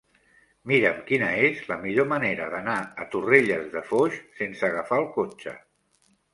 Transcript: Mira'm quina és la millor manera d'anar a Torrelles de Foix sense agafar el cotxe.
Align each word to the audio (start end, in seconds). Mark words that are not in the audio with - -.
Mira'm 0.69 0.95
quina 1.09 1.29
és 1.49 1.59
la 1.73 1.77
millor 1.83 2.09
manera 2.15 2.49
d'anar 2.55 2.79
a 3.05 3.09
Torrelles 3.13 3.71
de 3.77 3.87
Foix 3.93 4.19
sense 4.43 4.69
agafar 4.73 5.03
el 5.07 5.11
cotxe. 5.23 5.59